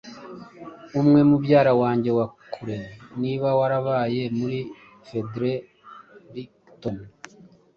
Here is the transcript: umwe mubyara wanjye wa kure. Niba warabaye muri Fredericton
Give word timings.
umwe 0.99 1.19
mubyara 1.29 1.71
wanjye 1.81 2.09
wa 2.17 2.25
kure. 2.53 2.77
Niba 3.21 3.47
warabaye 3.59 4.23
muri 4.37 4.59
Fredericton 5.05 6.97